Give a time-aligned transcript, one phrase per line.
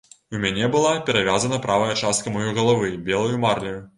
[0.35, 3.79] У мяне была перавязана правая частка маёй галавы белаю марляю.